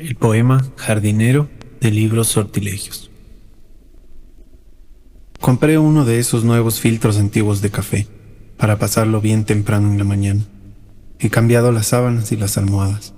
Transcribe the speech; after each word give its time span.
El 0.00 0.14
poema 0.14 0.64
Jardinero 0.76 1.50
de 1.82 1.90
libros 1.90 2.28
sortilegios. 2.28 3.10
Compré 5.38 5.76
uno 5.76 6.06
de 6.06 6.18
esos 6.18 6.42
nuevos 6.42 6.80
filtros 6.80 7.18
antiguos 7.18 7.60
de 7.60 7.68
café 7.68 8.06
para 8.56 8.78
pasarlo 8.78 9.20
bien 9.20 9.44
temprano 9.44 9.92
en 9.92 9.98
la 9.98 10.04
mañana. 10.04 10.40
He 11.18 11.28
cambiado 11.28 11.70
las 11.70 11.88
sábanas 11.88 12.32
y 12.32 12.38
las 12.38 12.56
almohadas. 12.56 13.12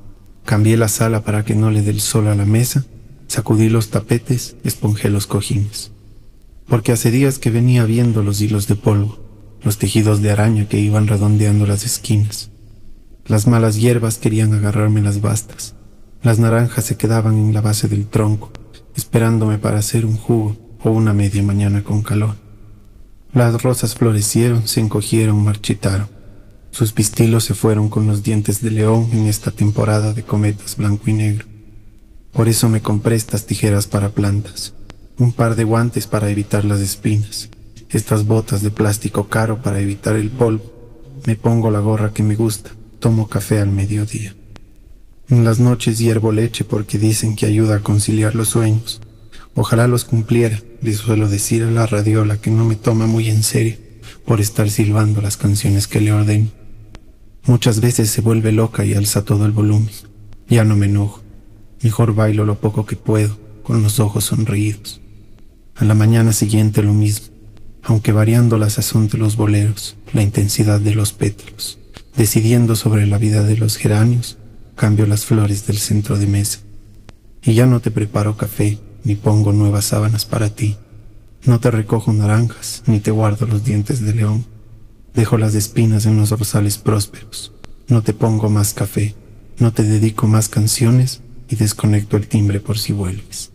Cambié 0.45 0.77
la 0.77 0.89
sala 0.89 1.23
para 1.23 1.45
que 1.45 1.55
no 1.55 1.71
le 1.71 1.83
dé 1.83 1.93
el 1.93 2.01
sol 2.01 2.27
a 2.27 2.35
la 2.35 2.47
mesa. 2.47 2.85
Sacudí 3.29 3.69
los 3.69 3.91
tapetes, 3.91 4.57
esponjé 4.65 5.09
los 5.09 5.29
cojines. 5.29 5.93
Porque 6.67 6.91
hace 6.91 7.13
días 7.13 7.39
que 7.39 7.51
venía 7.51 7.85
viendo 7.85 8.25
los 8.25 8.41
hilos 8.41 8.67
de 8.67 8.75
polvo, 8.75 9.21
los 9.63 9.79
tejidos 9.79 10.21
de 10.21 10.33
araña 10.33 10.69
que 10.69 10.81
iban 10.81 11.07
redondeando 11.07 11.65
las 11.65 11.85
esquinas. 11.85 12.51
Las 13.25 13.47
malas 13.47 13.77
hierbas 13.81 14.19
querían 14.19 14.53
agarrarme 14.53 15.01
las 15.01 15.21
bastas. 15.21 15.77
Las 16.23 16.39
naranjas 16.39 16.85
se 16.85 16.97
quedaban 16.97 17.37
en 17.37 17.53
la 17.53 17.61
base 17.61 17.89
del 17.89 18.07
tronco, 18.07 18.53
esperándome 18.95 19.59
para 19.59 19.79
hacer 19.79 20.07
un 20.07 20.17
jugo 20.17 20.57
o 20.85 20.91
una 20.91 21.13
media 21.13 21.43
mañana 21.43 21.83
con 21.83 22.03
calor. 22.03 22.37
Las 23.35 23.61
rosas 23.61 23.97
florecieron, 23.97 24.69
se 24.69 24.79
encogieron, 24.81 25.43
marchitaron. 25.43 26.09
Sus 26.71 26.93
pistilos 26.93 27.43
se 27.45 27.55
fueron 27.55 27.89
con 27.89 28.07
los 28.07 28.23
dientes 28.23 28.63
de 28.63 28.71
león 28.71 29.09
en 29.13 29.27
esta 29.27 29.51
temporada 29.51 30.13
de 30.13 30.23
cometas 30.23 30.77
blanco 30.77 31.11
y 31.11 31.15
negro. 31.15 31.47
Por 32.33 32.49
eso 32.49 32.69
me 32.69 32.81
compré 32.81 33.17
estas 33.17 33.45
tijeras 33.47 33.89
para 33.89 34.11
plantas, 34.11 34.75
un 35.19 35.33
par 35.33 35.57
de 35.57 35.65
guantes 35.65 36.07
para 36.07 36.31
evitar 36.31 36.65
las 36.65 36.81
espinas, 36.81 37.49
estas 37.89 38.27
botas 38.27 38.63
de 38.63 38.71
plástico 38.71 39.29
caro 39.29 39.61
para 39.61 39.81
evitar 39.81 40.15
el 40.15 40.31
polvo. 40.31 40.73
Me 41.27 41.35
pongo 41.35 41.73
la 41.73 41.81
gorra 41.81 42.13
que 42.13 42.23
me 42.23 42.37
gusta, 42.37 42.71
tomo 43.01 43.29
café 43.29 43.59
al 43.59 43.71
mediodía. 43.71 44.37
En 45.33 45.45
las 45.45 45.61
noches 45.61 45.99
hiervo 45.99 46.31
leche 46.31 46.63
porque 46.63 46.99
dicen 46.99 47.37
que 47.37 47.47
ayuda 47.47 47.77
a 47.77 47.83
conciliar 47.83 48.35
los 48.35 48.51
sueños. 48.51 49.01
Ojalá 49.55 49.89
los 49.89 50.05
cumpliera, 50.05 50.61
le 50.83 50.93
suelo 50.93 51.27
decir 51.27 51.63
a 51.63 51.71
la 51.71 51.87
radiola 51.87 52.39
que 52.39 52.51
no 52.51 52.67
me 52.67 52.77
toma 52.77 53.07
muy 53.07 53.31
en 53.31 53.43
serio 53.43 53.77
por 54.27 54.43
estar 54.43 54.69
silbando 54.69 55.23
las 55.23 55.39
canciones 55.39 55.89
que 55.89 56.03
le 56.03 56.13
ordeno. 56.13 56.51
Muchas 57.47 57.81
veces 57.81 58.11
se 58.11 58.21
vuelve 58.21 58.53
loca 58.53 58.85
y 58.85 58.93
alza 58.93 59.25
todo 59.25 59.47
el 59.47 59.53
volumen. 59.53 59.89
Ya 60.51 60.65
no 60.65 60.77
me 60.77 60.85
enojo. 60.85 61.23
Mejor 61.81 62.15
bailo 62.15 62.45
lo 62.45 62.61
poco 62.61 62.85
que 62.85 62.97
puedo, 62.97 63.39
con 63.63 63.83
los 63.83 64.01
ojos 64.01 64.25
sonreídos. 64.25 65.01
A 65.77 65.87
la 65.87 65.95
mañana 65.95 66.35
siguiente 66.35 66.83
lo 66.83 66.93
mismo, 66.93 67.29
aunque 67.83 68.13
variando 68.13 68.59
la 68.59 68.69
sazón 68.69 69.09
de 69.09 69.17
los 69.17 69.37
boleros, 69.37 69.97
la 70.13 70.21
intensidad 70.21 70.79
de 70.79 70.95
los 70.95 71.15
pétalos 71.15 71.79
decidiendo 72.17 72.77
sobre 72.77 73.07
la 73.07 73.17
vida 73.17 73.43
de 73.43 73.57
los 73.57 73.79
geranios, 73.79 74.37
cambio 74.83 75.07
las 75.07 75.27
flores 75.27 75.65
del 75.69 75.79
centro 75.79 76.19
de 76.19 76.27
mesa. 76.27 76.59
Y 77.45 77.55
ya 77.55 77.67
no 77.67 77.79
te 77.79 77.93
preparo 77.93 78.37
café, 78.37 78.81
ni 79.05 79.15
pongo 79.15 79.53
nuevas 79.53 79.85
sábanas 79.85 80.25
para 80.25 80.51
ti. 80.51 80.77
No 81.45 81.61
te 81.61 81.71
recojo 81.71 82.13
naranjas, 82.13 82.83
ni 82.87 82.99
te 82.99 83.13
guardo 83.13 83.47
los 83.47 83.63
dientes 83.63 84.01
de 84.01 84.13
león. 84.13 84.45
Dejo 85.15 85.39
las 85.39 85.55
espinas 85.55 86.05
en 86.05 86.17
los 86.17 86.31
rosales 86.31 86.79
prósperos. 86.79 87.53
No 87.87 88.03
te 88.03 88.13
pongo 88.13 88.51
más 88.51 88.75
café, 88.75 89.15
no 89.61 89.73
te 89.73 89.85
dedico 89.85 90.27
más 90.27 90.49
canciones 90.49 91.21
y 91.49 91.55
desconecto 91.55 92.17
el 92.17 92.27
timbre 92.27 92.59
por 92.59 92.77
si 92.77 92.93
vuelves. 92.93 93.52